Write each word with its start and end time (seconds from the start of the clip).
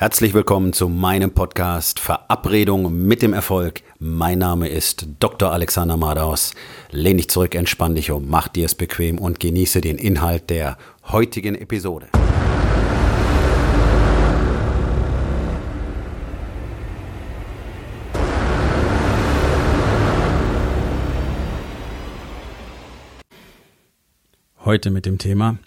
Herzlich 0.00 0.32
willkommen 0.32 0.72
zu 0.72 0.88
meinem 0.88 1.32
Podcast 1.32 1.98
Verabredung 1.98 3.04
mit 3.08 3.20
dem 3.20 3.32
Erfolg. 3.32 3.82
Mein 3.98 4.38
Name 4.38 4.68
ist 4.68 5.08
Dr. 5.18 5.50
Alexander 5.50 5.96
Madaus. 5.96 6.54
Lehn 6.92 7.16
dich 7.16 7.28
zurück, 7.28 7.56
entspann 7.56 7.96
dich 7.96 8.12
um, 8.12 8.28
mach 8.28 8.46
dir 8.46 8.66
es 8.66 8.76
bequem 8.76 9.18
und 9.18 9.40
genieße 9.40 9.80
den 9.80 9.98
Inhalt 9.98 10.50
der 10.50 10.78
heutigen 11.08 11.56
Episode. 11.56 12.06
Heute 24.64 24.90
mit 24.90 25.06
dem 25.06 25.18
Thema 25.18 25.58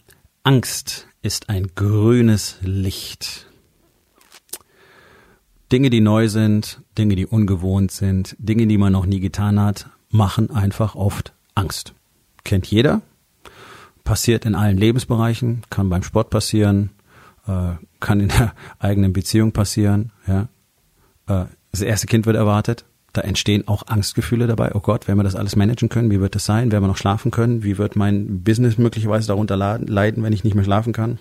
Angst 0.44 1.10
ist 1.22 1.50
ein 1.50 1.76
grünes 1.76 2.60
Licht. 2.62 3.51
Dinge, 5.72 5.90
die 5.90 6.02
neu 6.02 6.28
sind, 6.28 6.82
Dinge, 6.98 7.16
die 7.16 7.26
ungewohnt 7.26 7.92
sind, 7.92 8.36
Dinge, 8.40 8.68
die 8.68 8.78
man 8.78 8.92
noch 8.92 9.06
nie 9.06 9.20
getan 9.20 9.60
hat, 9.60 9.88
machen 10.10 10.52
einfach 10.52 10.96
oft 10.96 11.34
Angst. 11.56 11.94
Kennt 12.44 12.68
jeder, 12.68 13.02
passiert 14.04 14.46
in 14.46 14.56
allen 14.56 14.78
Lebensbereichen, 14.78 15.62
kann 15.70 15.90
beim 15.90 16.04
Sport 16.04 16.30
passieren, 16.30 16.90
äh, 17.48 17.74
kann 18.00 18.20
in 18.20 18.30
der 18.30 18.54
eigenen 18.80 19.14
Beziehung 19.14 19.54
passieren. 19.54 20.12
Ja. 20.28 20.48
Äh, 21.28 21.46
das 21.72 21.82
erste 21.82 22.08
Kind 22.08 22.26
wird 22.26 22.36
erwartet, 22.36 22.84
da 23.14 23.22
entstehen 23.22 23.68
auch 23.68 23.88
Angstgefühle 23.88 24.48
dabei. 24.48 24.72
Oh 24.74 24.80
Gott, 24.80 25.08
werden 25.08 25.20
wir 25.20 25.24
das 25.24 25.36
alles 25.36 25.56
managen 25.56 25.90
können? 25.90 26.12
Wie 26.12 26.20
wird 26.20 26.36
das 26.36 26.46
sein? 26.46 26.72
Werden 26.72 26.84
wir 26.84 26.88
noch 26.88 26.98
schlafen 26.98 27.32
können? 27.32 27.64
Wie 27.64 27.78
wird 27.78 27.96
mein 27.96 28.44
Business 28.44 28.78
möglicherweise 28.78 29.28
darunter 29.28 29.58
leiden, 29.58 30.24
wenn 30.24 30.34
ich 30.34 30.44
nicht 30.44 30.56
mehr 30.56 30.64
schlafen 30.64 30.94
kann? 30.94 31.20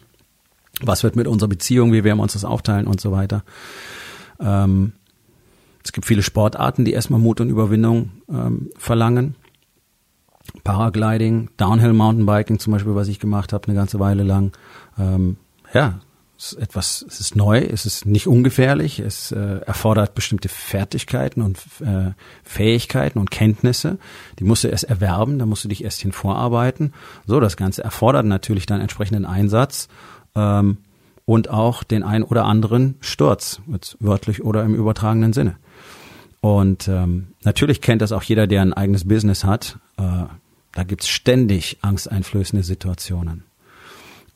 Was 0.83 1.03
wird 1.03 1.17
mit 1.17 1.27
unserer 1.27 1.49
Beziehung? 1.49 1.93
Wie 1.93 2.05
werden 2.05 2.19
wir 2.19 2.23
uns 2.23 2.35
das 2.35 2.45
aufteilen 2.45 2.87
und 2.87 3.01
so 3.01 3.11
weiter? 3.11 3.43
Ähm, 4.41 4.93
es 5.85 5.93
gibt 5.93 6.07
viele 6.07 6.23
Sportarten, 6.23 6.85
die 6.85 6.93
erstmal 6.93 7.21
Mut 7.21 7.41
und 7.41 7.49
Überwindung 7.49 8.11
ähm, 8.29 8.71
verlangen. 8.77 9.35
Paragliding, 10.65 11.51
Downhill 11.57 11.93
Mountainbiking 11.93 12.59
zum 12.59 12.73
Beispiel, 12.73 12.95
was 12.95 13.09
ich 13.09 13.21
gemacht 13.21 13.53
habe, 13.53 13.69
eine 13.69 13.77
ganze 13.77 14.01
Weile 14.01 14.23
lang. 14.23 14.53
Ähm, 14.99 15.37
ja, 15.73 16.01
es 16.37 16.53
ist 16.53 16.59
etwas, 16.59 17.05
es 17.07 17.21
ist 17.21 17.37
neu, 17.37 17.59
es 17.59 17.85
ist 17.85 18.07
nicht 18.07 18.27
ungefährlich, 18.27 18.99
es 18.99 19.31
äh, 19.31 19.61
erfordert 19.67 20.15
bestimmte 20.15 20.49
Fertigkeiten 20.49 21.43
und 21.43 21.59
äh, 21.81 22.13
Fähigkeiten 22.43 23.19
und 23.19 23.31
Kenntnisse. 23.31 23.99
Die 24.39 24.45
musst 24.45 24.65
du 24.65 24.69
erst 24.69 24.85
erwerben, 24.85 25.39
da 25.39 25.45
musst 25.45 25.65
du 25.65 25.69
dich 25.69 25.85
erst 25.85 26.01
hin 26.01 26.13
vorarbeiten. 26.13 26.95
So, 27.27 27.41
das 27.41 27.59
Ganze 27.59 27.85
erfordert 27.85 28.25
natürlich 28.25 28.65
dann 28.65 28.81
entsprechenden 28.81 29.27
Einsatz. 29.27 29.89
Ähm, 30.35 30.79
und 31.31 31.49
auch 31.49 31.85
den 31.85 32.03
ein 32.03 32.25
oder 32.25 32.45
anderen 32.45 32.97
Sturz, 32.99 33.61
jetzt 33.71 33.97
wörtlich 34.01 34.43
oder 34.43 34.65
im 34.65 34.75
übertragenen 34.75 35.33
Sinne. 35.33 35.59
Und 36.41 36.89
ähm, 36.89 37.29
natürlich 37.45 37.81
kennt 37.81 38.03
das 38.03 38.11
auch 38.11 38.25
jeder, 38.25 38.49
der 38.49 38.63
ein 38.63 38.73
eigenes 38.73 39.07
Business 39.07 39.45
hat. 39.45 39.79
Äh, 39.97 40.25
da 40.73 40.83
gibt's 40.83 41.07
ständig 41.07 41.79
angsteinflößende 41.83 42.65
Situationen. 42.65 43.45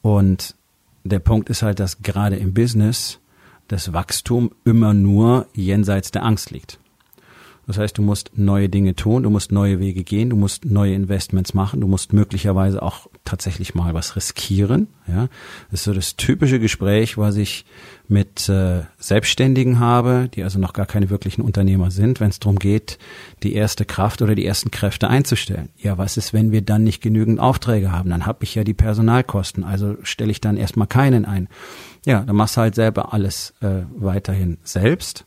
Und 0.02 0.54
der 1.02 1.18
Punkt 1.18 1.50
ist 1.50 1.62
halt, 1.62 1.80
dass 1.80 2.00
gerade 2.00 2.36
im 2.36 2.54
Business 2.54 3.18
das 3.66 3.92
Wachstum 3.92 4.52
immer 4.64 4.94
nur 4.94 5.48
jenseits 5.52 6.12
der 6.12 6.22
Angst 6.22 6.52
liegt. 6.52 6.78
Das 7.66 7.78
heißt, 7.78 7.96
du 7.96 8.02
musst 8.02 8.36
neue 8.36 8.68
Dinge 8.68 8.94
tun, 8.94 9.22
du 9.22 9.30
musst 9.30 9.50
neue 9.50 9.80
Wege 9.80 10.04
gehen, 10.04 10.30
du 10.30 10.36
musst 10.36 10.64
neue 10.64 10.94
Investments 10.94 11.54
machen, 11.54 11.80
du 11.80 11.86
musst 11.86 12.12
möglicherweise 12.12 12.82
auch 12.82 13.08
tatsächlich 13.24 13.74
mal 13.74 13.94
was 13.94 14.16
riskieren. 14.16 14.88
Ja, 15.06 15.28
das 15.70 15.80
ist 15.80 15.84
so 15.84 15.92
das 15.94 16.16
typische 16.16 16.60
Gespräch, 16.60 17.16
was 17.16 17.36
ich 17.36 17.64
mit 18.08 18.48
äh, 18.48 18.82
Selbstständigen 18.98 19.78
habe, 19.78 20.28
die 20.34 20.42
also 20.42 20.58
noch 20.58 20.72
gar 20.72 20.86
keine 20.86 21.10
wirklichen 21.10 21.42
Unternehmer 21.42 21.90
sind, 21.90 22.20
wenn 22.20 22.30
es 22.30 22.38
darum 22.38 22.58
geht, 22.58 22.98
die 23.42 23.54
erste 23.54 23.84
Kraft 23.84 24.20
oder 24.20 24.34
die 24.34 24.44
ersten 24.44 24.70
Kräfte 24.70 25.08
einzustellen. 25.08 25.70
Ja, 25.78 25.96
was 25.96 26.16
ist, 26.16 26.32
wenn 26.32 26.52
wir 26.52 26.62
dann 26.62 26.84
nicht 26.84 27.02
genügend 27.02 27.40
Aufträge 27.40 27.92
haben? 27.92 28.10
Dann 28.10 28.26
habe 28.26 28.44
ich 28.44 28.54
ja 28.54 28.64
die 28.64 28.74
Personalkosten, 28.74 29.64
also 29.64 29.96
stelle 30.02 30.30
ich 30.30 30.40
dann 30.40 30.56
erstmal 30.56 30.86
keinen 30.86 31.24
ein. 31.24 31.48
Ja, 32.04 32.20
dann 32.20 32.36
machst 32.36 32.56
du 32.56 32.60
halt 32.60 32.74
selber 32.74 33.14
alles 33.14 33.54
äh, 33.60 33.82
weiterhin 33.96 34.58
selbst 34.62 35.26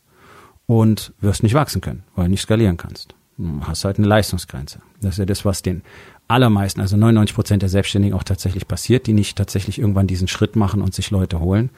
und 0.68 1.14
wirst 1.20 1.44
nicht 1.44 1.56
wachsen 1.56 1.82
können, 1.82 2.04
weil 2.16 2.26
du 2.26 2.32
nicht 2.32 2.42
skalieren 2.42 2.78
kannst. 2.78 3.16
Du 3.38 3.62
hast 3.64 3.86
halt 3.86 3.98
eine 3.98 4.08
Leistungsgrenze. 4.08 4.80
Das 5.02 5.16
ist 5.16 5.20
ja 5.20 5.26
das, 5.26 5.46
was 5.46 5.62
den 5.62 5.82
allermeisten, 6.28 6.82
also 6.82 6.98
99 6.98 7.36
Prozent 7.36 7.62
der 7.62 7.70
Selbstständigen 7.70 8.16
auch 8.16 8.24
tatsächlich 8.24 8.68
passiert, 8.68 9.08
die 9.08 9.14
nicht 9.14 9.38
tatsächlich 9.38 9.80
irgendwann 9.80 10.08
diesen 10.08 10.28
Schritt 10.28 10.56
machen 10.56 10.82
und 10.82 10.94
sich 10.94 11.10
Leute 11.10 11.40
holen. 11.40 11.70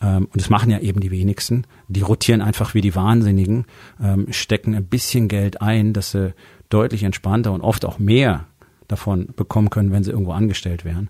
Ähm, 0.00 0.26
und 0.32 0.40
das 0.40 0.50
machen 0.50 0.70
ja 0.70 0.78
eben 0.78 1.00
die 1.00 1.10
wenigsten. 1.10 1.66
Die 1.88 2.00
rotieren 2.00 2.40
einfach 2.40 2.74
wie 2.74 2.80
die 2.80 2.94
Wahnsinnigen, 2.94 3.66
ähm, 4.02 4.26
stecken 4.30 4.74
ein 4.74 4.86
bisschen 4.86 5.28
Geld 5.28 5.60
ein, 5.60 5.92
dass 5.92 6.12
sie 6.12 6.32
deutlich 6.70 7.02
entspannter 7.02 7.52
und 7.52 7.60
oft 7.60 7.84
auch 7.84 7.98
mehr 7.98 8.46
davon 8.88 9.28
bekommen 9.36 9.70
können, 9.70 9.92
wenn 9.92 10.04
sie 10.04 10.10
irgendwo 10.10 10.32
angestellt 10.32 10.84
wären 10.84 11.08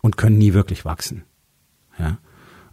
und 0.00 0.16
können 0.16 0.38
nie 0.38 0.54
wirklich 0.54 0.84
wachsen. 0.84 1.24
Ja. 1.98 2.18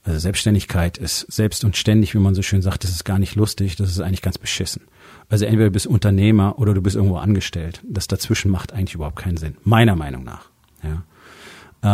Also 0.03 0.19
Selbstständigkeit 0.19 0.97
ist 0.97 1.31
selbst 1.31 1.63
und 1.63 1.75
ständig, 1.75 2.13
wie 2.13 2.19
man 2.19 2.35
so 2.35 2.41
schön 2.41 2.61
sagt, 2.61 2.83
das 2.83 2.91
ist 2.91 3.03
gar 3.03 3.19
nicht 3.19 3.35
lustig, 3.35 3.75
das 3.75 3.89
ist 3.89 3.99
eigentlich 3.99 4.21
ganz 4.21 4.37
beschissen. 4.37 4.83
Also 5.29 5.45
entweder 5.45 5.65
du 5.65 5.71
bist 5.71 5.87
Unternehmer 5.87 6.57
oder 6.57 6.73
du 6.73 6.81
bist 6.81 6.95
irgendwo 6.95 7.17
angestellt. 7.17 7.81
Das 7.87 8.07
dazwischen 8.07 8.49
macht 8.49 8.73
eigentlich 8.73 8.95
überhaupt 8.95 9.17
keinen 9.17 9.37
Sinn, 9.37 9.57
meiner 9.63 9.95
Meinung 9.95 10.23
nach. 10.23 10.49
Ja. 10.83 11.03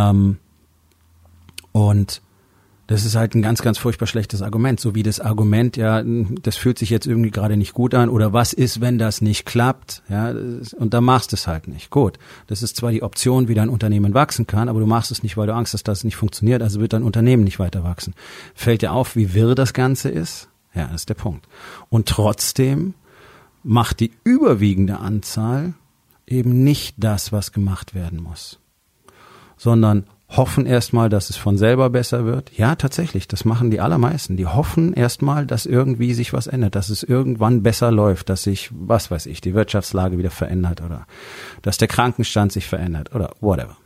Ähm, 0.09 0.37
und 1.71 2.21
das 2.87 3.03
ist 3.03 3.15
halt 3.15 3.33
ein 3.33 3.41
ganz, 3.41 3.61
ganz 3.61 3.77
furchtbar 3.77 4.05
schlechtes 4.05 4.41
Argument. 4.41 4.79
So 4.79 4.93
wie 4.93 5.03
das 5.03 5.19
Argument, 5.19 5.75
ja, 5.75 6.03
das 6.03 6.55
fühlt 6.55 6.77
sich 6.77 6.89
jetzt 6.89 7.07
irgendwie 7.07 7.31
gerade 7.31 7.57
nicht 7.57 7.73
gut 7.73 7.95
an 7.95 8.09
oder 8.09 8.31
was 8.31 8.53
ist, 8.53 8.79
wenn 8.79 8.99
das 8.99 9.21
nicht 9.21 9.45
klappt, 9.45 10.03
ja, 10.07 10.29
und 10.29 10.93
da 10.93 11.01
machst 11.01 11.31
du 11.31 11.35
es 11.35 11.47
halt 11.47 11.67
nicht. 11.67 11.89
Gut. 11.89 12.19
Das 12.47 12.61
ist 12.61 12.77
zwar 12.77 12.91
die 12.91 13.03
Option, 13.03 13.47
wie 13.47 13.55
dein 13.55 13.69
Unternehmen 13.69 14.13
wachsen 14.13 14.45
kann, 14.45 14.69
aber 14.69 14.79
du 14.79 14.85
machst 14.85 15.11
es 15.11 15.23
nicht, 15.23 15.35
weil 15.37 15.47
du 15.47 15.53
Angst 15.53 15.73
hast, 15.73 15.87
dass 15.87 15.99
es 15.99 16.03
nicht 16.03 16.15
funktioniert, 16.15 16.61
also 16.61 16.79
wird 16.79 16.93
dein 16.93 17.03
Unternehmen 17.03 17.43
nicht 17.43 17.59
weiter 17.59 17.83
wachsen. 17.83 18.13
Fällt 18.53 18.81
dir 18.81 18.91
auf, 18.91 19.15
wie 19.15 19.33
wirr 19.33 19.55
das 19.55 19.73
Ganze 19.73 20.09
ist? 20.09 20.49
Ja, 20.73 20.83
das 20.83 21.01
ist 21.01 21.09
der 21.09 21.15
Punkt. 21.15 21.47
Und 21.89 22.07
trotzdem 22.07 22.93
macht 23.63 23.99
die 23.99 24.11
überwiegende 24.23 24.99
Anzahl 24.99 25.73
eben 26.27 26.63
nicht 26.63 26.95
das, 26.97 27.31
was 27.31 27.51
gemacht 27.51 27.95
werden 27.95 28.21
muss, 28.21 28.59
sondern 29.57 30.05
hoffen 30.29 30.65
erstmal, 30.65 31.09
dass 31.09 31.29
es 31.29 31.37
von 31.37 31.57
selber 31.57 31.89
besser 31.89 32.25
wird. 32.25 32.51
Ja, 32.57 32.75
tatsächlich, 32.75 33.27
das 33.27 33.45
machen 33.45 33.69
die 33.69 33.79
allermeisten. 33.79 34.37
Die 34.37 34.47
hoffen 34.47 34.93
erstmal, 34.93 35.45
dass 35.45 35.65
irgendwie 35.65 36.13
sich 36.13 36.33
was 36.33 36.47
ändert, 36.47 36.75
dass 36.75 36.89
es 36.89 37.03
irgendwann 37.03 37.63
besser 37.63 37.91
läuft, 37.91 38.29
dass 38.29 38.43
sich, 38.43 38.69
was 38.73 39.11
weiß 39.11 39.27
ich, 39.27 39.41
die 39.41 39.53
Wirtschaftslage 39.53 40.17
wieder 40.17 40.31
verändert 40.31 40.81
oder 40.81 41.05
dass 41.61 41.77
der 41.77 41.87
Krankenstand 41.87 42.51
sich 42.51 42.65
verändert 42.65 43.13
oder 43.13 43.33
whatever. 43.39 43.77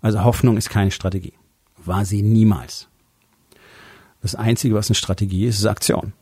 Also 0.00 0.24
Hoffnung 0.24 0.56
ist 0.56 0.68
keine 0.68 0.90
Strategie. 0.90 1.34
War 1.84 2.04
sie 2.04 2.22
niemals. 2.22 2.88
Das 4.20 4.34
Einzige, 4.34 4.74
was 4.74 4.88
eine 4.88 4.94
Strategie 4.96 5.46
ist, 5.46 5.58
ist 5.58 5.66
Aktion. 5.66 6.12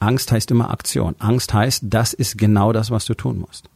Angst 0.00 0.32
heißt 0.32 0.50
immer 0.50 0.70
Aktion. 0.70 1.14
Angst 1.18 1.54
heißt, 1.54 1.84
das 1.86 2.12
ist 2.12 2.36
genau 2.36 2.72
das, 2.72 2.90
was 2.90 3.06
du 3.06 3.14
tun 3.14 3.38
musst. 3.38 3.70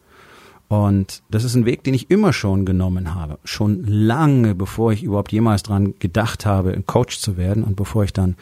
Und 0.68 1.22
das 1.30 1.44
ist 1.44 1.54
ein 1.54 1.64
Weg, 1.64 1.82
den 1.82 1.94
ich 1.94 2.10
immer 2.10 2.34
schon 2.34 2.66
genommen 2.66 3.14
habe. 3.14 3.38
Schon 3.44 3.84
lange, 3.84 4.54
bevor 4.54 4.92
ich 4.92 5.02
überhaupt 5.02 5.32
jemals 5.32 5.62
dran 5.62 5.94
gedacht 5.98 6.44
habe, 6.44 6.72
ein 6.72 6.84
Coach 6.84 7.18
zu 7.18 7.38
werden 7.38 7.64
und 7.64 7.74
bevor 7.74 8.04
ich 8.04 8.12
dann 8.12 8.36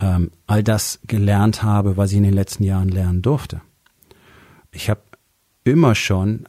ähm, 0.00 0.32
all 0.48 0.64
das 0.64 0.98
gelernt 1.06 1.62
habe, 1.62 1.96
was 1.96 2.10
ich 2.10 2.18
in 2.18 2.24
den 2.24 2.34
letzten 2.34 2.64
Jahren 2.64 2.88
lernen 2.88 3.22
durfte. 3.22 3.60
Ich 4.72 4.90
habe 4.90 5.00
immer 5.62 5.94
schon 5.94 6.48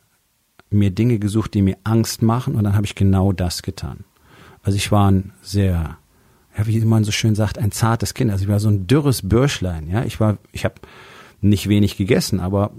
mir 0.72 0.90
Dinge 0.90 1.20
gesucht, 1.20 1.54
die 1.54 1.62
mir 1.62 1.78
Angst 1.84 2.24
machen 2.24 2.56
und 2.56 2.64
dann 2.64 2.76
habe 2.76 2.88
ich 2.88 2.96
genau 2.96 3.32
das 3.32 3.62
getan. 3.62 4.06
Also 4.64 4.78
ich 4.78 4.92
war 4.92 5.12
ein 5.12 5.32
sehr, 5.44 5.98
ja, 6.58 6.66
wie 6.66 6.80
man 6.82 7.04
so 7.04 7.12
schön 7.12 7.36
sagt, 7.36 7.60
ein 7.60 7.72
zartes 7.72 8.16
Kind. 8.16 8.32
Also 8.32 8.46
ich 8.46 8.50
war 8.50 8.60
so 8.60 8.70
ein 8.70 8.88
dürres 8.88 9.28
Bürschlein. 9.28 9.88
Ja, 9.88 10.04
ich 10.04 10.20
war, 10.20 10.40
ich 10.52 10.66
habe 10.66 10.76
nicht 11.42 11.70
wenig 11.70 11.98
gegessen, 11.98 12.40
aber 12.40 12.72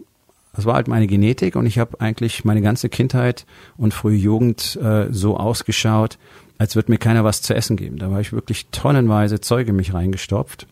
das 0.55 0.65
war 0.65 0.75
halt 0.75 0.89
meine 0.89 1.07
Genetik 1.07 1.57
und 1.57 1.67
ich 1.67 1.79
habe 1.79 2.01
eigentlich 2.01 2.45
meine 2.45 2.63
ganze 2.63 2.89
Kindheit 2.89 3.47
und 3.77 3.93
frühe 3.93 4.17
Jugend 4.17 4.77
äh, 4.77 5.09
so 5.11 5.37
ausgeschaut, 5.37 6.19
als 6.59 6.77
würde 6.77 6.93
mir 6.93 6.99
keiner 6.99 7.25
was 7.25 7.43
zu 7.43 7.55
essen 7.55 7.77
geben. 7.77 7.99
Da 7.99 8.11
war 8.11 8.21
ich 8.21 8.33
wirklich 8.33 8.67
tonnenweise 8.71 9.41
Zeuge 9.41 9.73
mich 9.73 9.93
reingestopft. 9.93 10.67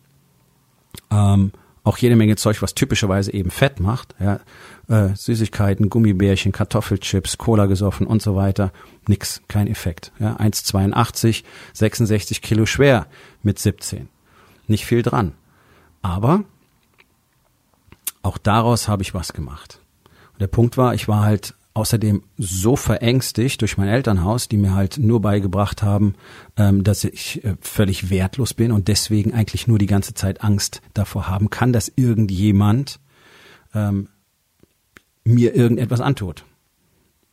Ähm, 1.11 1.51
auch 1.83 1.97
jede 1.97 2.15
Menge 2.15 2.37
Zeug, 2.37 2.61
was 2.61 2.75
typischerweise 2.75 3.33
eben 3.33 3.51
Fett 3.51 3.81
macht. 3.81 4.15
Ja, 4.19 4.39
äh, 4.87 5.13
Süßigkeiten, 5.15 5.89
Gummibärchen, 5.89 6.53
Kartoffelchips, 6.53 7.37
Cola 7.37 7.65
gesoffen 7.65 8.07
und 8.07 8.21
so 8.21 8.35
weiter. 8.35 8.71
Nix, 9.07 9.41
kein 9.49 9.67
Effekt. 9.67 10.13
Ja, 10.19 10.37
1,82, 10.37 11.43
66 11.73 12.41
Kilo 12.41 12.65
schwer 12.65 13.07
mit 13.41 13.59
17. 13.59 14.07
Nicht 14.67 14.85
viel 14.85 15.01
dran. 15.01 15.33
Aber 16.01 16.43
auch 18.23 18.37
daraus 18.37 18.87
habe 18.87 19.03
ich 19.03 19.13
was 19.13 19.33
gemacht. 19.33 19.79
Und 20.33 20.41
der 20.41 20.47
Punkt 20.47 20.77
war, 20.77 20.95
ich 20.95 21.07
war 21.07 21.23
halt 21.23 21.53
außerdem 21.75 22.23
so 22.37 22.75
verängstigt 22.75 23.61
durch 23.61 23.77
mein 23.77 23.87
Elternhaus, 23.87 24.47
die 24.47 24.57
mir 24.57 24.75
halt 24.75 24.97
nur 24.99 25.21
beigebracht 25.21 25.81
haben, 25.81 26.15
ähm, 26.55 26.83
dass 26.83 27.03
ich 27.03 27.43
äh, 27.43 27.55
völlig 27.61 28.09
wertlos 28.09 28.53
bin 28.53 28.71
und 28.71 28.87
deswegen 28.87 29.33
eigentlich 29.33 29.67
nur 29.67 29.79
die 29.79 29.87
ganze 29.87 30.13
Zeit 30.13 30.43
Angst 30.43 30.81
davor 30.93 31.27
haben 31.27 31.49
kann, 31.49 31.73
dass 31.73 31.91
irgendjemand 31.95 32.99
ähm, 33.73 34.09
mir 35.23 35.55
irgendetwas 35.55 36.01
antut. 36.01 36.45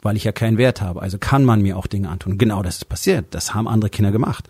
Weil 0.02 0.16
ich 0.16 0.24
ja 0.24 0.32
keinen 0.32 0.56
Wert 0.56 0.80
habe. 0.80 1.02
Also 1.02 1.18
kann 1.18 1.44
man 1.44 1.60
mir 1.60 1.76
auch 1.76 1.86
Dinge 1.86 2.08
antun. 2.08 2.38
Genau 2.38 2.62
das 2.62 2.76
ist 2.76 2.86
passiert. 2.86 3.26
Das 3.34 3.52
haben 3.52 3.68
andere 3.68 3.90
Kinder 3.90 4.12
gemacht. 4.12 4.48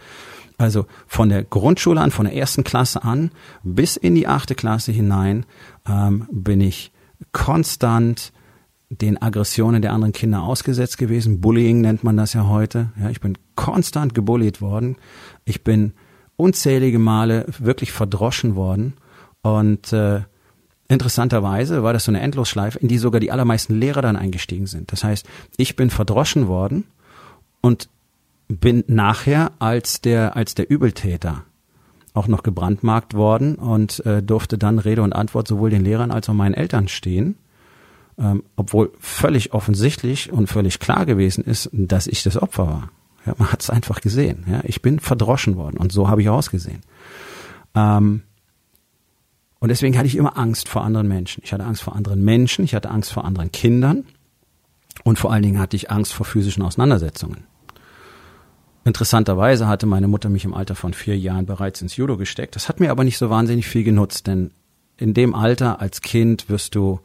Also 0.60 0.84
von 1.06 1.30
der 1.30 1.42
Grundschule 1.42 1.98
an, 2.02 2.10
von 2.10 2.26
der 2.26 2.36
ersten 2.36 2.64
Klasse 2.64 3.02
an 3.02 3.30
bis 3.62 3.96
in 3.96 4.14
die 4.14 4.26
achte 4.26 4.54
Klasse 4.54 4.92
hinein 4.92 5.46
ähm, 5.88 6.28
bin 6.30 6.60
ich 6.60 6.92
konstant 7.32 8.30
den 8.90 9.22
Aggressionen 9.22 9.80
der 9.80 9.94
anderen 9.94 10.12
Kinder 10.12 10.42
ausgesetzt 10.42 10.98
gewesen. 10.98 11.40
Bullying 11.40 11.80
nennt 11.80 12.04
man 12.04 12.18
das 12.18 12.34
ja 12.34 12.46
heute. 12.46 12.92
Ja, 13.00 13.08
ich 13.08 13.22
bin 13.22 13.38
konstant 13.54 14.14
gebullied 14.14 14.60
worden. 14.60 14.96
Ich 15.46 15.64
bin 15.64 15.94
unzählige 16.36 16.98
Male 16.98 17.46
wirklich 17.58 17.90
verdroschen 17.90 18.54
worden. 18.54 18.92
Und 19.40 19.94
äh, 19.94 20.20
interessanterweise 20.88 21.82
war 21.82 21.94
das 21.94 22.04
so 22.04 22.10
eine 22.10 22.20
Endlosschleife, 22.20 22.78
in 22.80 22.88
die 22.88 22.98
sogar 22.98 23.20
die 23.20 23.32
allermeisten 23.32 23.76
Lehrer 23.76 24.02
dann 24.02 24.16
eingestiegen 24.16 24.66
sind. 24.66 24.92
Das 24.92 25.04
heißt, 25.04 25.26
ich 25.56 25.74
bin 25.74 25.88
verdroschen 25.88 26.48
worden 26.48 26.84
und 27.62 27.88
bin 28.58 28.84
nachher 28.86 29.52
als 29.58 30.00
der 30.00 30.36
als 30.36 30.54
der 30.54 30.70
Übeltäter 30.70 31.44
auch 32.12 32.26
noch 32.26 32.42
gebrandmarkt 32.42 33.14
worden 33.14 33.54
und 33.54 34.04
äh, 34.04 34.22
durfte 34.22 34.58
dann 34.58 34.78
Rede 34.78 35.02
und 35.02 35.12
Antwort 35.12 35.46
sowohl 35.46 35.70
den 35.70 35.84
Lehrern 35.84 36.10
als 36.10 36.28
auch 36.28 36.34
meinen 36.34 36.54
Eltern 36.54 36.88
stehen 36.88 37.36
ähm, 38.20 38.44
obwohl 38.56 38.92
völlig 39.00 39.54
offensichtlich 39.54 40.30
und 40.30 40.46
völlig 40.46 40.78
klar 40.78 41.06
gewesen 41.06 41.42
ist, 41.44 41.70
dass 41.72 42.06
ich 42.06 42.22
das 42.22 42.36
Opfer 42.40 42.66
war. 42.66 42.90
Ja, 43.26 43.34
man 43.38 43.50
hat 43.50 43.62
es 43.62 43.70
einfach 43.70 44.00
gesehen. 44.00 44.44
Ja, 44.48 44.60
ich 44.64 44.82
bin 44.82 45.00
verdroschen 45.00 45.56
worden 45.56 45.78
und 45.78 45.90
so 45.90 46.08
habe 46.08 46.22
ich 46.22 46.28
ausgesehen. 46.28 46.80
Ähm, 47.74 48.22
und 49.58 49.68
deswegen 49.68 49.96
hatte 49.96 50.06
ich 50.06 50.16
immer 50.16 50.38
Angst 50.38 50.68
vor 50.68 50.84
anderen 50.84 51.08
Menschen. 51.08 51.42
Ich 51.44 51.52
hatte 51.52 51.64
Angst 51.64 51.82
vor 51.82 51.94
anderen 51.96 52.24
Menschen, 52.24 52.64
ich 52.64 52.74
hatte 52.74 52.90
Angst 52.90 53.12
vor 53.12 53.24
anderen 53.24 53.52
Kindern 53.52 54.04
und 55.04 55.18
vor 55.18 55.32
allen 55.32 55.42
Dingen 55.42 55.58
hatte 55.58 55.76
ich 55.76 55.90
Angst 55.90 56.12
vor 56.12 56.26
physischen 56.26 56.62
Auseinandersetzungen. 56.62 57.44
Interessanterweise 58.84 59.68
hatte 59.68 59.86
meine 59.86 60.08
Mutter 60.08 60.28
mich 60.28 60.44
im 60.44 60.54
Alter 60.54 60.74
von 60.74 60.94
vier 60.94 61.18
Jahren 61.18 61.46
bereits 61.46 61.82
ins 61.82 61.96
Judo 61.96 62.16
gesteckt. 62.16 62.56
Das 62.56 62.68
hat 62.68 62.80
mir 62.80 62.90
aber 62.90 63.04
nicht 63.04 63.18
so 63.18 63.28
wahnsinnig 63.28 63.66
viel 63.66 63.84
genutzt, 63.84 64.26
denn 64.26 64.52
in 64.96 65.14
dem 65.14 65.34
Alter 65.34 65.80
als 65.80 66.00
Kind 66.00 66.48
wirst 66.48 66.74
du 66.74 67.00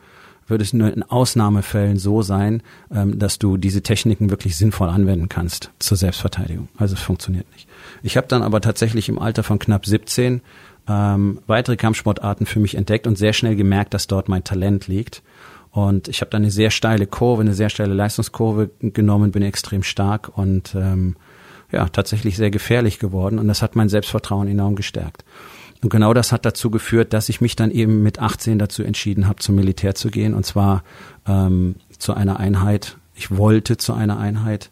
würde 0.47 0.63
es 0.63 0.73
nur 0.73 0.93
in 0.93 1.03
Ausnahmefällen 1.03 1.97
so 1.97 2.21
sein, 2.21 2.61
ähm, 2.93 3.17
dass 3.17 3.39
du 3.39 3.57
diese 3.57 3.81
Techniken 3.81 4.29
wirklich 4.29 4.55
sinnvoll 4.55 4.89
anwenden 4.89 5.29
kannst 5.29 5.71
zur 5.79 5.97
Selbstverteidigung. 5.97 6.67
Also 6.77 6.95
es 6.95 7.01
funktioniert 7.01 7.51
nicht. 7.53 7.67
Ich 8.03 8.17
habe 8.17 8.27
dann 8.27 8.43
aber 8.43 8.61
tatsächlich 8.61 9.09
im 9.09 9.19
Alter 9.19 9.43
von 9.43 9.59
knapp 9.59 9.85
17 9.85 10.41
ähm, 10.87 11.39
weitere 11.47 11.77
Kampfsportarten 11.77 12.45
für 12.45 12.59
mich 12.59 12.75
entdeckt 12.75 13.07
und 13.07 13.17
sehr 13.17 13.33
schnell 13.33 13.55
gemerkt, 13.55 13.93
dass 13.93 14.07
dort 14.07 14.29
mein 14.29 14.43
Talent 14.43 14.87
liegt. 14.87 15.23
Und 15.71 16.07
ich 16.07 16.21
habe 16.21 16.31
dann 16.31 16.43
eine 16.43 16.51
sehr 16.51 16.71
steile 16.71 17.07
Kurve, 17.07 17.41
eine 17.41 17.53
sehr 17.53 17.69
steile 17.69 17.93
Leistungskurve 17.93 18.69
genommen, 18.79 19.31
bin 19.31 19.43
extrem 19.43 19.83
stark 19.83 20.37
und 20.37 20.75
ähm, 20.75 21.15
ja, 21.71 21.87
tatsächlich 21.89 22.37
sehr 22.37 22.51
gefährlich 22.51 22.99
geworden. 22.99 23.39
Und 23.39 23.47
das 23.47 23.61
hat 23.61 23.75
mein 23.75 23.89
Selbstvertrauen 23.89 24.47
enorm 24.47 24.75
gestärkt. 24.75 25.23
Und 25.83 25.89
genau 25.89 26.13
das 26.13 26.31
hat 26.31 26.45
dazu 26.45 26.71
geführt, 26.71 27.13
dass 27.13 27.29
ich 27.29 27.41
mich 27.41 27.55
dann 27.55 27.71
eben 27.71 28.01
mit 28.01 28.19
18 28.19 28.57
dazu 28.57 28.83
entschieden 28.83 29.27
habe, 29.27 29.39
zum 29.39 29.55
Militär 29.55 29.93
zu 29.93 30.09
gehen. 30.09 30.33
Und 30.33 30.45
zwar 30.45 30.83
ähm, 31.27 31.75
zu 31.97 32.13
einer 32.13 32.39
Einheit. 32.39 32.97
Ich 33.13 33.35
wollte 33.35 33.77
zu 33.77 33.93
einer 33.93 34.17
Einheit, 34.17 34.71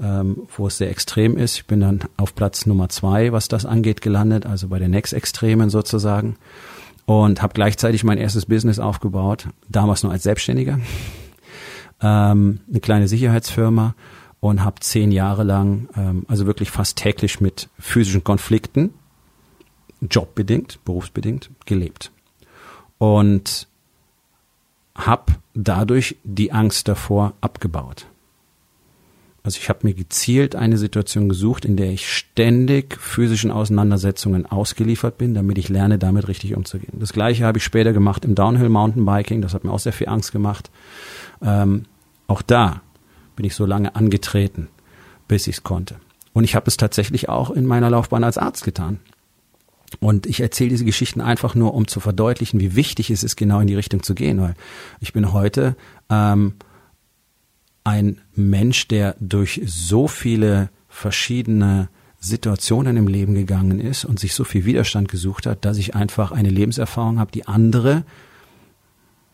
ähm, 0.00 0.42
wo 0.56 0.66
es 0.66 0.78
sehr 0.78 0.90
extrem 0.90 1.36
ist. 1.36 1.56
Ich 1.56 1.66
bin 1.66 1.80
dann 1.80 2.00
auf 2.16 2.34
Platz 2.34 2.66
Nummer 2.66 2.88
zwei, 2.88 3.32
was 3.32 3.48
das 3.48 3.64
angeht, 3.64 4.00
gelandet, 4.00 4.46
also 4.46 4.68
bei 4.68 4.78
den 4.78 4.90
Next 4.90 5.12
Extremen 5.12 5.70
sozusagen. 5.70 6.36
Und 7.06 7.42
habe 7.42 7.54
gleichzeitig 7.54 8.04
mein 8.04 8.18
erstes 8.18 8.46
Business 8.46 8.78
aufgebaut, 8.78 9.48
damals 9.68 10.02
nur 10.02 10.12
als 10.12 10.22
Selbstständiger. 10.22 10.78
Ähm, 12.02 12.60
eine 12.70 12.80
kleine 12.80 13.08
Sicherheitsfirma 13.08 13.94
und 14.40 14.64
habe 14.64 14.80
zehn 14.80 15.12
Jahre 15.12 15.44
lang, 15.44 15.88
ähm, 15.96 16.24
also 16.28 16.46
wirklich 16.46 16.70
fast 16.70 16.96
täglich 16.96 17.40
mit 17.40 17.68
physischen 17.78 18.24
Konflikten 18.24 18.94
jobbedingt, 20.00 20.82
berufsbedingt 20.84 21.50
gelebt. 21.66 22.10
Und 22.98 23.68
habe 24.94 25.32
dadurch 25.54 26.16
die 26.24 26.52
Angst 26.52 26.88
davor 26.88 27.34
abgebaut. 27.40 28.06
Also 29.42 29.58
ich 29.58 29.70
habe 29.70 29.86
mir 29.86 29.94
gezielt 29.94 30.54
eine 30.54 30.76
Situation 30.76 31.30
gesucht, 31.30 31.64
in 31.64 31.76
der 31.76 31.90
ich 31.90 32.12
ständig 32.12 33.00
physischen 33.00 33.50
Auseinandersetzungen 33.50 34.44
ausgeliefert 34.44 35.16
bin, 35.16 35.32
damit 35.32 35.56
ich 35.56 35.70
lerne, 35.70 35.98
damit 35.98 36.28
richtig 36.28 36.54
umzugehen. 36.54 36.98
Das 36.98 37.14
gleiche 37.14 37.46
habe 37.46 37.56
ich 37.56 37.64
später 37.64 37.94
gemacht 37.94 38.26
im 38.26 38.34
Downhill 38.34 38.68
Mountainbiking. 38.68 39.40
Das 39.40 39.54
hat 39.54 39.64
mir 39.64 39.72
auch 39.72 39.78
sehr 39.78 39.94
viel 39.94 40.08
Angst 40.08 40.32
gemacht. 40.32 40.70
Ähm, 41.40 41.84
auch 42.26 42.42
da 42.42 42.82
bin 43.40 43.46
ich 43.46 43.54
so 43.54 43.64
lange 43.64 43.96
angetreten, 43.96 44.68
bis 45.26 45.46
ich 45.46 45.56
es 45.56 45.62
konnte. 45.62 45.96
Und 46.34 46.44
ich 46.44 46.54
habe 46.54 46.66
es 46.66 46.76
tatsächlich 46.76 47.30
auch 47.30 47.50
in 47.50 47.64
meiner 47.64 47.88
Laufbahn 47.88 48.22
als 48.22 48.36
Arzt 48.36 48.64
getan. 48.64 49.00
Und 49.98 50.26
ich 50.26 50.40
erzähle 50.40 50.68
diese 50.68 50.84
Geschichten 50.84 51.22
einfach 51.22 51.54
nur, 51.54 51.72
um 51.72 51.88
zu 51.88 52.00
verdeutlichen, 52.00 52.60
wie 52.60 52.76
wichtig 52.76 53.10
es 53.10 53.24
ist, 53.24 53.36
genau 53.36 53.60
in 53.60 53.66
die 53.66 53.76
Richtung 53.76 54.02
zu 54.02 54.14
gehen, 54.14 54.42
weil 54.42 54.56
ich 55.00 55.14
bin 55.14 55.32
heute 55.32 55.74
ähm, 56.10 56.56
ein 57.82 58.20
Mensch, 58.34 58.88
der 58.88 59.16
durch 59.20 59.62
so 59.64 60.06
viele 60.06 60.68
verschiedene 60.90 61.88
Situationen 62.18 62.98
im 62.98 63.08
Leben 63.08 63.32
gegangen 63.32 63.80
ist 63.80 64.04
und 64.04 64.20
sich 64.20 64.34
so 64.34 64.44
viel 64.44 64.66
Widerstand 64.66 65.08
gesucht 65.08 65.46
hat, 65.46 65.64
dass 65.64 65.78
ich 65.78 65.94
einfach 65.94 66.30
eine 66.30 66.50
Lebenserfahrung 66.50 67.18
habe, 67.18 67.32
die 67.32 67.48
andere 67.48 68.04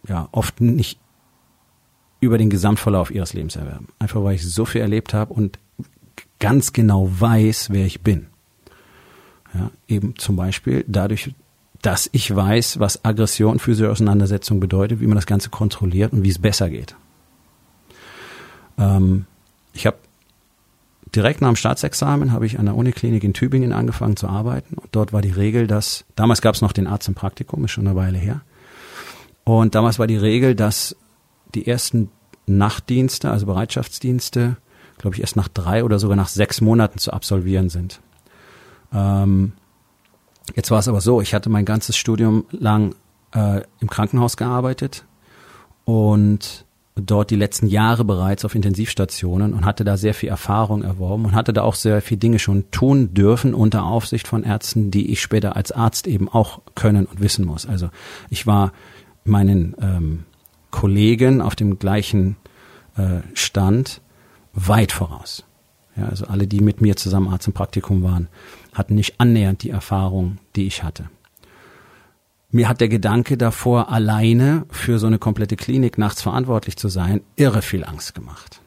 ja 0.06 0.28
oft 0.30 0.60
nicht 0.60 1.00
über 2.20 2.38
den 2.38 2.50
Gesamtverlauf 2.50 3.10
ihres 3.10 3.34
Lebens 3.34 3.56
erwerben. 3.56 3.88
Einfach 3.98 4.22
weil 4.22 4.34
ich 4.34 4.46
so 4.46 4.64
viel 4.64 4.80
erlebt 4.80 5.14
habe 5.14 5.34
und 5.34 5.58
ganz 6.38 6.72
genau 6.72 7.08
weiß, 7.10 7.70
wer 7.70 7.86
ich 7.86 8.02
bin. 8.02 8.26
Ja, 9.54 9.70
eben 9.88 10.16
zum 10.16 10.36
Beispiel 10.36 10.84
dadurch, 10.86 11.34
dass 11.82 12.08
ich 12.12 12.34
weiß, 12.34 12.80
was 12.80 13.04
Aggression, 13.04 13.58
physische 13.58 13.90
Auseinandersetzung 13.90 14.60
bedeutet, 14.60 15.00
wie 15.00 15.06
man 15.06 15.16
das 15.16 15.26
Ganze 15.26 15.50
kontrolliert 15.50 16.12
und 16.12 16.24
wie 16.24 16.30
es 16.30 16.38
besser 16.38 16.68
geht. 16.68 16.96
Ähm, 18.78 19.26
ich 19.72 19.86
habe 19.86 19.96
direkt 21.14 21.40
nach 21.40 21.48
dem 21.48 21.56
Staatsexamen 21.56 22.32
habe 22.32 22.46
ich 22.46 22.58
an 22.58 22.66
der 22.66 22.74
Uniklinik 22.74 23.24
in 23.24 23.34
Tübingen 23.34 23.72
angefangen 23.72 24.16
zu 24.16 24.28
arbeiten. 24.28 24.76
Und 24.76 24.88
dort 24.92 25.12
war 25.12 25.22
die 25.22 25.30
Regel, 25.30 25.66
dass 25.66 26.04
damals 26.16 26.42
gab 26.42 26.54
es 26.54 26.60
noch 26.60 26.72
den 26.72 26.86
Arzt 26.86 27.08
im 27.08 27.14
Praktikum, 27.14 27.64
ist 27.64 27.70
schon 27.70 27.86
eine 27.86 27.96
Weile 27.96 28.18
her. 28.18 28.42
Und 29.44 29.74
damals 29.74 29.98
war 29.98 30.06
die 30.06 30.16
Regel, 30.16 30.54
dass 30.54 30.96
die 31.56 31.66
ersten 31.66 32.10
Nachtdienste, 32.46 33.30
also 33.30 33.46
Bereitschaftsdienste, 33.46 34.56
glaube 34.98 35.16
ich, 35.16 35.20
erst 35.20 35.36
nach 35.36 35.48
drei 35.48 35.84
oder 35.84 35.98
sogar 35.98 36.16
nach 36.16 36.28
sechs 36.28 36.60
Monaten 36.60 36.98
zu 36.98 37.12
absolvieren 37.12 37.68
sind. 37.68 38.00
Ähm, 38.92 39.52
jetzt 40.54 40.70
war 40.70 40.78
es 40.78 40.88
aber 40.88 41.00
so, 41.00 41.20
ich 41.20 41.34
hatte 41.34 41.50
mein 41.50 41.64
ganzes 41.64 41.96
Studium 41.96 42.44
lang 42.50 42.94
äh, 43.34 43.62
im 43.80 43.90
Krankenhaus 43.90 44.36
gearbeitet 44.36 45.04
und 45.84 46.64
dort 46.94 47.30
die 47.30 47.36
letzten 47.36 47.66
Jahre 47.66 48.04
bereits 48.04 48.44
auf 48.44 48.54
Intensivstationen 48.54 49.52
und 49.52 49.66
hatte 49.66 49.84
da 49.84 49.96
sehr 49.96 50.14
viel 50.14 50.30
Erfahrung 50.30 50.82
erworben 50.82 51.26
und 51.26 51.34
hatte 51.34 51.52
da 51.52 51.62
auch 51.62 51.74
sehr 51.74 52.00
viele 52.00 52.18
Dinge 52.18 52.38
schon 52.38 52.70
tun 52.70 53.12
dürfen 53.12 53.54
unter 53.54 53.84
Aufsicht 53.84 54.26
von 54.26 54.44
Ärzten, 54.44 54.90
die 54.90 55.10
ich 55.10 55.20
später 55.20 55.56
als 55.56 55.72
Arzt 55.72 56.06
eben 56.06 56.28
auch 56.28 56.60
können 56.74 57.04
und 57.06 57.20
wissen 57.20 57.44
muss. 57.44 57.66
Also 57.66 57.90
ich 58.30 58.46
war 58.46 58.72
meinen 59.24 59.74
ähm, 59.80 60.24
Kollegen 60.76 61.40
auf 61.40 61.56
dem 61.56 61.78
gleichen 61.78 62.36
äh, 62.98 63.20
Stand 63.32 64.02
weit 64.52 64.92
voraus. 64.92 65.42
Ja, 65.96 66.04
also 66.04 66.26
alle, 66.26 66.46
die 66.46 66.60
mit 66.60 66.82
mir 66.82 66.96
zusammen 66.96 67.28
Arzt 67.28 67.46
im 67.46 67.54
Praktikum 67.54 68.02
waren, 68.02 68.28
hatten 68.74 68.94
nicht 68.94 69.18
annähernd 69.18 69.62
die 69.62 69.70
Erfahrung, 69.70 70.36
die 70.54 70.66
ich 70.66 70.82
hatte. 70.82 71.08
Mir 72.50 72.68
hat 72.68 72.82
der 72.82 72.90
Gedanke 72.90 73.38
davor, 73.38 73.90
alleine 73.90 74.66
für 74.70 74.98
so 74.98 75.06
eine 75.06 75.18
komplette 75.18 75.56
Klinik 75.56 75.96
nachts 75.96 76.20
verantwortlich 76.20 76.76
zu 76.76 76.88
sein, 76.88 77.22
irre 77.36 77.62
viel 77.62 77.82
Angst 77.82 78.14
gemacht. 78.14 78.60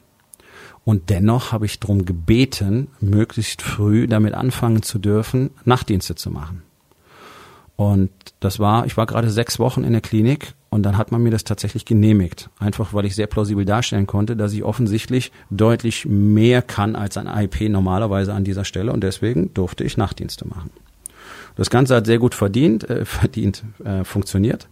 Und 0.84 1.10
dennoch 1.10 1.52
habe 1.52 1.66
ich 1.66 1.78
darum 1.78 2.06
gebeten, 2.06 2.88
möglichst 3.00 3.62
früh 3.62 4.08
damit 4.08 4.34
anfangen 4.34 4.82
zu 4.82 4.98
dürfen, 4.98 5.50
Nachtdienste 5.64 6.16
zu 6.16 6.32
machen. 6.32 6.64
Und 7.80 8.10
das 8.40 8.58
war, 8.58 8.84
ich 8.84 8.98
war 8.98 9.06
gerade 9.06 9.30
sechs 9.30 9.58
Wochen 9.58 9.84
in 9.84 9.92
der 9.92 10.02
Klinik 10.02 10.52
und 10.68 10.82
dann 10.82 10.98
hat 10.98 11.12
man 11.12 11.22
mir 11.22 11.30
das 11.30 11.44
tatsächlich 11.44 11.86
genehmigt. 11.86 12.50
Einfach 12.58 12.92
weil 12.92 13.06
ich 13.06 13.14
sehr 13.14 13.26
plausibel 13.26 13.64
darstellen 13.64 14.06
konnte, 14.06 14.36
dass 14.36 14.52
ich 14.52 14.64
offensichtlich 14.64 15.32
deutlich 15.48 16.04
mehr 16.04 16.60
kann 16.60 16.94
als 16.94 17.16
ein 17.16 17.26
IP 17.26 17.70
normalerweise 17.70 18.34
an 18.34 18.44
dieser 18.44 18.66
Stelle 18.66 18.92
und 18.92 19.02
deswegen 19.02 19.54
durfte 19.54 19.82
ich 19.82 19.96
Nachtdienste 19.96 20.46
machen. 20.46 20.68
Das 21.56 21.70
Ganze 21.70 21.96
hat 21.96 22.04
sehr 22.04 22.18
gut 22.18 22.34
verdient, 22.34 22.84
äh, 22.90 23.04
verdient, 23.06 23.64
äh, 23.82 24.04
funktioniert. 24.04 24.68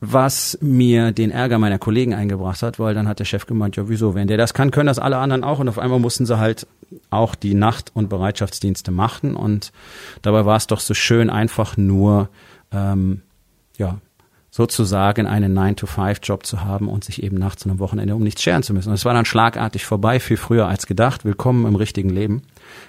was 0.00 0.58
mir 0.60 1.12
den 1.12 1.30
Ärger 1.30 1.60
meiner 1.60 1.78
Kollegen 1.78 2.12
eingebracht 2.12 2.62
hat, 2.64 2.80
weil 2.80 2.94
dann 2.94 3.06
hat 3.06 3.20
der 3.20 3.24
Chef 3.24 3.46
gemeint, 3.46 3.76
ja 3.76 3.88
wieso, 3.88 4.16
wenn 4.16 4.26
der 4.26 4.36
das 4.36 4.52
kann, 4.52 4.72
können 4.72 4.88
das 4.88 4.98
alle 4.98 5.18
anderen 5.18 5.44
auch 5.44 5.60
und 5.60 5.68
auf 5.68 5.78
einmal 5.78 6.00
mussten 6.00 6.26
sie 6.26 6.38
halt 6.38 6.66
auch 7.14 7.34
die 7.34 7.54
Nacht- 7.54 7.92
und 7.94 8.08
Bereitschaftsdienste 8.08 8.90
machen 8.90 9.34
und 9.36 9.72
dabei 10.22 10.44
war 10.44 10.56
es 10.56 10.66
doch 10.66 10.80
so 10.80 10.94
schön 10.94 11.30
einfach 11.30 11.76
nur, 11.76 12.28
ähm, 12.72 13.22
ja, 13.76 13.98
sozusagen 14.54 15.26
einen 15.26 15.52
9-to-5-Job 15.58 16.46
zu 16.46 16.62
haben 16.62 16.88
und 16.88 17.02
sich 17.02 17.24
eben 17.24 17.38
nachts 17.38 17.64
und 17.64 17.72
am 17.72 17.80
Wochenende 17.80 18.14
um 18.14 18.22
nichts 18.22 18.40
scheren 18.40 18.62
zu 18.62 18.72
müssen. 18.72 18.90
Und 18.90 18.94
es 18.94 19.04
war 19.04 19.12
dann 19.12 19.24
schlagartig 19.24 19.84
vorbei, 19.84 20.20
viel 20.20 20.36
früher 20.36 20.68
als 20.68 20.86
gedacht. 20.86 21.24
Willkommen 21.24 21.66
im 21.66 21.74
richtigen 21.74 22.08
Leben. 22.08 22.42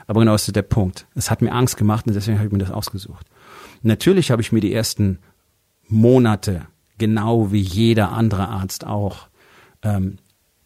Aber 0.06 0.20
genau 0.20 0.34
das 0.34 0.48
ist 0.48 0.56
der 0.56 0.62
Punkt. 0.62 1.08
Es 1.16 1.32
hat 1.32 1.42
mir 1.42 1.52
Angst 1.52 1.76
gemacht 1.76 2.06
und 2.06 2.14
deswegen 2.14 2.38
habe 2.38 2.46
ich 2.46 2.54
mir 2.54 2.60
das 2.60 2.70
ausgesucht. 2.70 3.26
Natürlich 3.82 4.30
habe 4.30 4.44
ich 4.44 4.52
mir 4.52 4.60
die 4.60 4.76
ersten 4.76 5.18
Monate 5.88 6.68
genau 7.00 7.52
wie 7.52 7.62
jeder 7.62 8.12
andere 8.12 8.48
Arzt 8.48 8.86
auch, 8.86 9.28
ähm, 9.82 10.18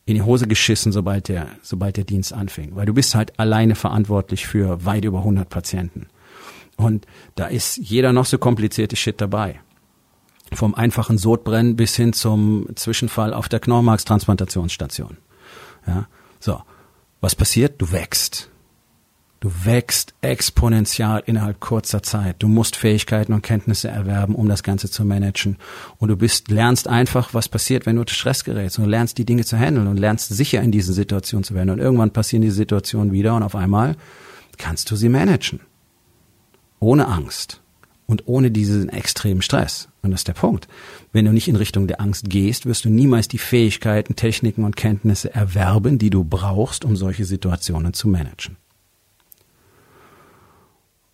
in 0.10 0.16
die 0.16 0.24
Hose 0.24 0.48
geschissen, 0.48 0.92
sobald 0.92 1.28
der, 1.28 1.48
sobald 1.62 1.96
der 1.96 2.04
Dienst 2.04 2.34
anfing. 2.34 2.76
Weil 2.76 2.88
du 2.88 2.94
bist 2.94 3.14
halt 3.14 3.40
alleine 3.40 3.76
verantwortlich 3.76 4.48
für 4.48 4.84
weit 4.84 5.06
über 5.06 5.20
100 5.20 5.48
Patienten. 5.48 6.08
Und 6.78 7.06
da 7.36 7.46
ist 7.46 7.78
jeder 7.78 8.12
noch 8.12 8.26
so 8.26 8.40
komplizierte 8.40 8.96
Shit 8.96 9.22
dabei. 9.22 9.60
Vom 10.52 10.74
einfachen 10.74 11.20
Sodbrennen 11.20 11.76
bis 11.76 11.96
hin 11.96 12.14
zum 12.14 12.68
Zwischenfall 12.76 13.36
auf 13.36 13.50
der 13.50 13.60
Knormarkstransplantationsstation. 13.60 15.18
Ja, 15.86 16.08
so. 16.40 16.62
Was 17.22 17.36
passiert? 17.36 17.80
Du 17.80 17.92
wächst. 17.92 18.50
Du 19.42 19.50
wächst 19.64 20.14
exponentiell 20.20 21.24
innerhalb 21.26 21.62
kurzer 21.62 22.04
Zeit. 22.04 22.36
Du 22.40 22.50
musst 22.50 22.76
Fähigkeiten 22.76 23.32
und 23.32 23.42
Kenntnisse 23.42 23.88
erwerben, 23.88 24.36
um 24.36 24.50
das 24.50 24.64
Ganze 24.64 24.92
zu 24.92 25.06
managen. 25.06 25.56
Und 25.98 26.10
du 26.10 26.18
bist, 26.18 26.52
lernst 26.52 26.90
einfach, 26.90 27.34
was 27.34 27.48
passiert, 27.48 27.86
wenn 27.86 27.96
du 27.96 28.02
unter 28.02 28.14
Stress 28.14 28.44
gerätst. 28.44 28.80
Und 28.80 28.86
du 28.86 28.90
lernst 28.90 29.18
die 29.18 29.24
Dinge 29.24 29.46
zu 29.46 29.58
handeln 29.58 29.88
und 29.88 29.96
lernst 29.96 30.28
sicher 30.28 30.62
in 30.62 30.74
diesen 30.74 30.94
Situationen 30.94 31.46
zu 31.46 31.56
werden. 31.56 31.70
Und 31.70 31.80
irgendwann 31.80 32.12
passieren 32.12 32.42
diese 32.42 32.58
Situationen 32.58 33.14
wieder 33.14 33.34
und 33.34 33.44
auf 33.44 33.56
einmal 33.56 33.96
kannst 34.58 34.92
du 34.92 34.98
sie 34.98 35.08
managen. 35.08 35.62
Ohne 36.82 37.08
Angst. 37.08 37.62
Und 38.08 38.28
ohne 38.28 38.52
diesen 38.52 38.90
extremen 38.90 39.42
Stress. 39.42 39.88
Und 40.02 40.12
das 40.12 40.22
ist 40.22 40.28
der 40.28 40.34
Punkt. 40.34 40.68
Wenn 41.14 41.26
du 41.26 41.32
nicht 41.32 41.48
in 41.48 41.56
Richtung 41.56 41.88
der 41.88 42.02
Angst 42.02 42.30
gehst, 42.30 42.66
wirst 42.66 42.84
du 42.84 42.90
niemals 42.90 43.30
die 43.30 43.38
Fähigkeiten, 43.38 44.18
Techniken 44.18 44.66
und 44.66 44.76
Kenntnisse 44.76 45.34
erwerben, 45.34 45.98
die 45.98 46.10
du 46.10 46.26
brauchst, 46.26 46.84
um 46.84 46.98
solche 46.98 47.24
Situationen 47.24 47.94
zu 47.94 48.10
managen. 48.10 48.58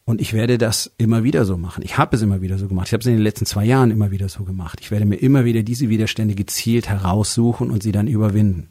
Und 0.07 0.21
ich 0.21 0.33
werde 0.33 0.59
das 0.59 0.91
immer 0.99 1.23
wieder 1.23 1.45
so 1.45 1.57
machen. 1.57 1.83
Ich 1.83 1.97
habe 1.97 2.15
es 2.15 2.21
immer 2.21 2.41
wieder 2.41 2.59
so 2.59 2.67
gemacht. 2.67 2.87
Ich 2.87 2.93
habe 2.93 3.01
es 3.01 3.07
in 3.07 3.13
den 3.13 3.23
letzten 3.23 3.47
zwei 3.47 3.65
Jahren 3.65 3.89
immer 3.89 4.11
wieder 4.11 4.29
so 4.29 4.43
gemacht. 4.43 4.79
Ich 4.79 4.91
werde 4.91 5.05
mir 5.05 5.15
immer 5.15 5.45
wieder 5.45 5.63
diese 5.63 5.89
Widerstände 5.89 6.35
gezielt 6.35 6.87
heraussuchen 6.87 7.71
und 7.71 7.81
sie 7.81 7.91
dann 7.91 8.07
überwinden. 8.07 8.69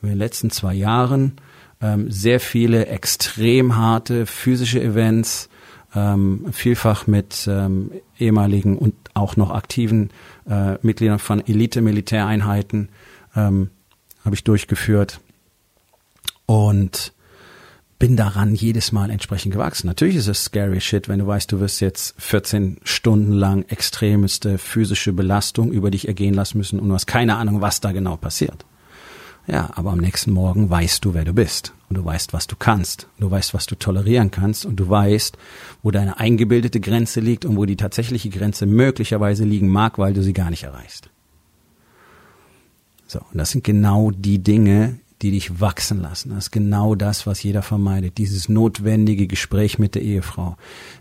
In 0.00 0.10
den 0.10 0.18
letzten 0.18 0.50
zwei 0.50 0.74
Jahren 0.74 1.32
ähm, 1.80 2.08
sehr 2.10 2.38
viele 2.38 2.86
extrem 2.86 3.76
harte 3.76 4.26
physische 4.26 4.80
Events, 4.80 5.48
ähm, 5.94 6.46
vielfach 6.52 7.08
mit 7.08 7.48
ähm, 7.50 7.90
ehemaligen 8.18 8.78
und 8.78 8.94
auch 9.14 9.36
noch 9.36 9.50
aktiven 9.50 10.10
äh, 10.48 10.76
Mitgliedern 10.82 11.18
von 11.18 11.44
Elite-Militäreinheiten 11.44 12.90
ähm, 13.34 13.70
habe 14.24 14.36
ich 14.36 14.44
durchgeführt. 14.44 15.20
Und 16.46 17.12
bin 17.98 18.16
daran 18.16 18.54
jedes 18.54 18.92
Mal 18.92 19.10
entsprechend 19.10 19.52
gewachsen. 19.52 19.86
Natürlich 19.86 20.16
ist 20.16 20.28
es 20.28 20.44
scary 20.44 20.80
shit, 20.80 21.08
wenn 21.08 21.18
du 21.18 21.26
weißt, 21.26 21.50
du 21.50 21.60
wirst 21.60 21.80
jetzt 21.80 22.14
14 22.18 22.78
Stunden 22.84 23.32
lang 23.32 23.64
extremste 23.68 24.58
physische 24.58 25.12
Belastung 25.12 25.72
über 25.72 25.90
dich 25.90 26.06
ergehen 26.06 26.34
lassen 26.34 26.58
müssen 26.58 26.78
und 26.78 26.88
du 26.88 26.94
hast 26.94 27.06
keine 27.06 27.36
Ahnung, 27.36 27.60
was 27.60 27.80
da 27.80 27.92
genau 27.92 28.16
passiert. 28.16 28.66
Ja, 29.46 29.70
aber 29.74 29.92
am 29.92 30.00
nächsten 30.00 30.32
Morgen 30.32 30.68
weißt 30.68 31.04
du, 31.04 31.14
wer 31.14 31.24
du 31.24 31.32
bist 31.32 31.72
und 31.88 31.96
du 31.96 32.04
weißt, 32.04 32.32
was 32.32 32.48
du 32.48 32.56
kannst, 32.56 33.06
du 33.20 33.30
weißt, 33.30 33.54
was 33.54 33.66
du 33.66 33.76
tolerieren 33.76 34.32
kannst 34.32 34.66
und 34.66 34.76
du 34.76 34.88
weißt, 34.88 35.38
wo 35.82 35.92
deine 35.92 36.18
eingebildete 36.18 36.80
Grenze 36.80 37.20
liegt 37.20 37.44
und 37.44 37.56
wo 37.56 37.64
die 37.64 37.76
tatsächliche 37.76 38.28
Grenze 38.28 38.66
möglicherweise 38.66 39.44
liegen 39.44 39.68
mag, 39.68 39.98
weil 39.98 40.14
du 40.14 40.22
sie 40.22 40.32
gar 40.32 40.50
nicht 40.50 40.64
erreichst. 40.64 41.10
So, 43.06 43.20
und 43.20 43.38
das 43.38 43.50
sind 43.52 43.62
genau 43.62 44.10
die 44.10 44.40
Dinge, 44.40 44.98
die 45.22 45.30
dich 45.30 45.60
wachsen 45.60 46.02
lassen. 46.02 46.30
Das 46.30 46.44
ist 46.44 46.50
genau 46.50 46.94
das, 46.94 47.26
was 47.26 47.42
jeder 47.42 47.62
vermeidet. 47.62 48.18
Dieses 48.18 48.50
notwendige 48.50 49.26
Gespräch 49.26 49.78
mit 49.78 49.94
der 49.94 50.02
Ehefrau. 50.02 50.56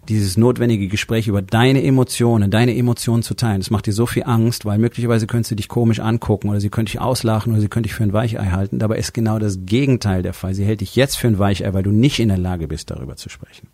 Dieses 0.07 0.38
notwendige 0.38 0.88
Gespräch 0.88 1.27
über 1.27 1.41
deine 1.41 1.84
Emotionen, 1.84 2.50
deine 2.50 2.75
Emotionen 2.77 3.24
zu 3.24 3.34
teilen. 3.34 3.60
Das 3.60 3.72
macht 3.72 3.88
dir 3.88 3.93
so 3.93 4.05
viel 4.05 4.24
Angst, 4.24 4.63
weil 4.63 4.77
möglicherweise 4.77 5.27
könntest 5.27 5.51
du 5.51 5.55
dich 5.55 5.67
komisch 5.67 6.00
angucken 6.00 6.50
oder 6.50 6.62
sie 6.62 6.69
könnte 6.69 6.93
dich 6.93 7.01
auslachen 7.01 7.51
oder 7.51 7.62
sie 7.62 7.67
könnte 7.67 7.89
dich 7.89 7.95
für 7.95 8.03
ein 8.03 8.13
Weichei 8.13 8.45
halten. 8.51 8.79
Dabei 8.79 8.98
ist 8.98 9.13
genau 9.13 9.38
das 9.38 9.65
Gegenteil 9.65 10.24
der 10.24 10.34
Fall. 10.34 10.53
Sie 10.53 10.63
hält 10.63 10.79
dich 10.79 10.95
jetzt 10.95 11.17
für 11.17 11.27
ein 11.27 11.39
Weichei, 11.39 11.74
weil 11.74 11.84
du 11.84 11.91
nicht 11.91 12.19
in 12.19 12.29
der 12.29 12.38
Lage 12.38 12.69
bist, 12.69 12.91
darüber 12.91 13.17
zu 13.17 13.27
sprechen. 13.27 13.67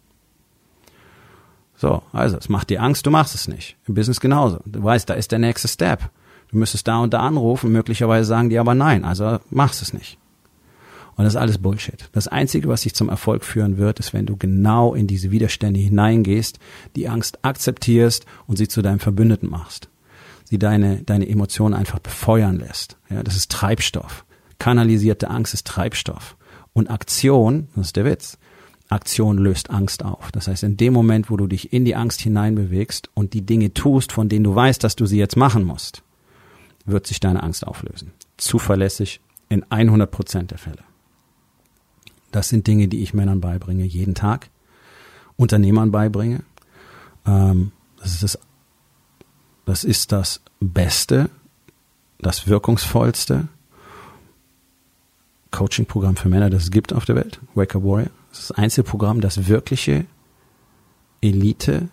So, 1.75 2.01
also, 2.13 2.37
es 2.37 2.49
macht 2.49 2.69
dir 2.69 2.81
Angst, 2.81 3.05
du 3.05 3.11
machst 3.11 3.35
es 3.35 3.47
nicht. 3.47 3.75
Im 3.87 3.95
Business 3.95 4.19
genauso. 4.19 4.59
Du 4.65 4.83
weißt, 4.83 5.09
da 5.09 5.13
ist 5.15 5.31
der 5.31 5.39
nächste 5.39 5.67
Step. 5.67 6.09
Du 6.51 6.57
müsstest 6.57 6.87
da 6.87 6.99
und 6.99 7.13
da 7.13 7.21
anrufen, 7.21 7.71
möglicherweise 7.71 8.25
sagen 8.25 8.49
die 8.49 8.59
aber 8.59 8.75
nein, 8.75 9.05
also 9.05 9.39
machst 9.49 9.81
es 9.81 9.93
nicht. 9.93 10.17
Und 11.15 11.25
das 11.25 11.33
ist 11.33 11.39
alles 11.39 11.57
Bullshit. 11.57 12.09
Das 12.13 12.27
Einzige, 12.27 12.67
was 12.67 12.81
dich 12.81 12.95
zum 12.95 13.09
Erfolg 13.09 13.43
führen 13.43 13.77
wird, 13.77 13.99
ist, 13.99 14.13
wenn 14.13 14.25
du 14.25 14.37
genau 14.37 14.93
in 14.93 15.07
diese 15.07 15.31
Widerstände 15.31 15.79
hineingehst, 15.79 16.59
die 16.95 17.09
Angst 17.09 17.43
akzeptierst 17.43 18.25
und 18.47 18.57
sie 18.57 18.67
zu 18.67 18.81
deinem 18.81 18.99
Verbündeten 18.99 19.49
machst. 19.49 19.89
Sie 20.45 20.57
deine, 20.57 21.03
deine 21.03 21.27
Emotionen 21.27 21.73
einfach 21.73 21.99
befeuern 21.99 22.59
lässt. 22.59 22.97
Ja, 23.09 23.23
das 23.23 23.35
ist 23.35 23.51
Treibstoff. 23.51 24.25
Kanalisierte 24.59 25.29
Angst 25.29 25.53
ist 25.53 25.67
Treibstoff. 25.67 26.35
Und 26.73 26.89
Aktion, 26.89 27.67
das 27.75 27.87
ist 27.87 27.95
der 27.95 28.05
Witz, 28.05 28.37
Aktion 28.89 29.37
löst 29.37 29.69
Angst 29.69 30.03
auf. 30.03 30.31
Das 30.31 30.47
heißt, 30.47 30.63
in 30.63 30.77
dem 30.77 30.93
Moment, 30.93 31.29
wo 31.29 31.37
du 31.37 31.47
dich 31.47 31.71
in 31.71 31.85
die 31.85 31.95
Angst 31.95 32.21
hineinbewegst 32.21 33.09
und 33.13 33.33
die 33.33 33.45
Dinge 33.45 33.73
tust, 33.73 34.11
von 34.11 34.27
denen 34.27 34.43
du 34.43 34.53
weißt, 34.53 34.83
dass 34.83 34.95
du 34.95 35.05
sie 35.05 35.17
jetzt 35.17 35.37
machen 35.37 35.63
musst, 35.63 36.03
wird 36.85 37.07
sich 37.07 37.19
deine 37.19 37.43
Angst 37.43 37.65
auflösen. 37.65 38.11
Zuverlässig 38.37 39.21
in 39.49 39.63
100 39.69 40.11
Prozent 40.11 40.51
der 40.51 40.57
Fälle. 40.57 40.83
Das 42.31 42.49
sind 42.49 42.67
Dinge, 42.67 42.87
die 42.87 43.03
ich 43.03 43.13
Männern 43.13 43.41
beibringe, 43.41 43.85
jeden 43.85 44.15
Tag. 44.15 44.49
Unternehmern 45.35 45.91
beibringe. 45.91 46.41
Ähm, 47.25 47.71
das, 47.99 48.13
ist 48.13 48.23
das, 48.23 48.39
das 49.65 49.83
ist 49.83 50.11
das 50.11 50.41
Beste, 50.59 51.29
das 52.19 52.47
Wirkungsvollste 52.47 53.47
Coaching-Programm 55.51 56.15
für 56.15 56.29
Männer, 56.29 56.49
das 56.49 56.63
es 56.63 56.71
gibt 56.71 56.93
auf 56.93 57.05
der 57.05 57.15
Welt. 57.15 57.39
Wake 57.55 57.75
Up 57.75 57.83
Warrior. 57.83 58.09
Das 58.29 58.39
ist 58.39 58.49
das 58.51 58.57
einzige 58.57 58.87
Programm, 58.87 59.19
das 59.21 59.47
wirkliche 59.47 60.05
Elite 61.21 61.89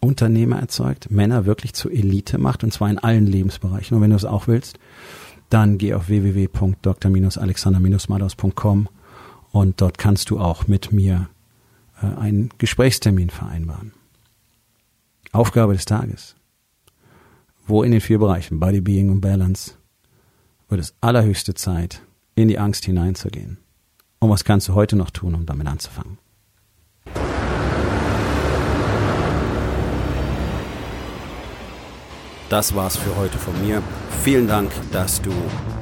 Unternehmer 0.00 0.58
erzeugt, 0.58 1.10
Männer 1.10 1.46
wirklich 1.46 1.72
zur 1.74 1.92
Elite 1.92 2.38
macht 2.38 2.64
und 2.64 2.72
zwar 2.72 2.90
in 2.90 2.98
allen 2.98 3.26
Lebensbereichen. 3.26 3.96
Und 3.96 4.02
wenn 4.02 4.10
du 4.10 4.16
es 4.16 4.24
auch 4.24 4.46
willst, 4.46 4.78
dann 5.50 5.78
geh 5.78 5.94
auf 5.94 6.08
www.dr-alexander-madaus.com 6.08 8.88
und 9.52 9.80
dort 9.80 9.98
kannst 9.98 10.30
du 10.30 10.38
auch 10.38 10.66
mit 10.66 10.92
mir 10.92 11.28
äh, 12.02 12.06
einen 12.06 12.50
Gesprächstermin 12.58 13.30
vereinbaren. 13.30 13.92
Aufgabe 15.32 15.74
des 15.74 15.84
Tages. 15.84 16.34
Wo 17.66 17.82
in 17.82 17.90
den 17.90 18.00
vier 18.00 18.18
Bereichen 18.18 18.60
Body, 18.60 18.80
Being 18.80 19.10
und 19.10 19.20
Balance 19.20 19.72
wird 20.68 20.80
es 20.80 20.94
allerhöchste 21.00 21.54
Zeit, 21.54 22.02
in 22.34 22.48
die 22.48 22.58
Angst 22.58 22.84
hineinzugehen. 22.84 23.58
Und 24.18 24.30
was 24.30 24.44
kannst 24.44 24.68
du 24.68 24.74
heute 24.74 24.96
noch 24.96 25.10
tun, 25.10 25.34
um 25.34 25.46
damit 25.46 25.66
anzufangen? 25.66 26.18
Das 32.48 32.74
war's 32.76 32.96
für 32.96 33.16
heute 33.16 33.38
von 33.38 33.60
mir. 33.66 33.82
Vielen 34.22 34.46
Dank, 34.46 34.70
dass 34.92 35.20
du 35.20 35.32